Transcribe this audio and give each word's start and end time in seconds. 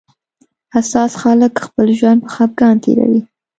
حساس 0.73 1.11
خلک 1.21 1.53
خپل 1.65 1.87
ژوند 1.99 2.19
په 2.23 2.29
خپګان 2.35 2.75
تېروي 2.83 3.21